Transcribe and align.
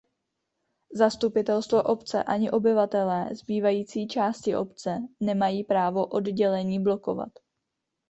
Zastupitelstvo 0.95 1.83
obce 1.83 2.23
ani 2.23 2.51
obyvatelé 2.51 3.35
zbývající 3.35 4.07
části 4.07 4.55
obce 4.55 4.99
nemají 5.19 5.63
právo 5.63 6.05
oddělení 6.05 6.79
blokovat. 6.83 7.31